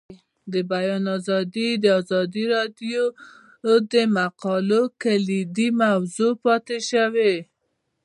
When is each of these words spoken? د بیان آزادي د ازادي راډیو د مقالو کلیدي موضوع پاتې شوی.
د 0.51 0.53
بیان 0.71 1.03
آزادي 1.17 1.69
د 1.83 1.85
ازادي 2.01 2.43
راډیو 2.55 3.03
د 3.91 3.93
مقالو 4.17 4.81
کلیدي 5.01 5.69
موضوع 5.81 6.31
پاتې 6.43 6.77
شوی. 6.89 7.35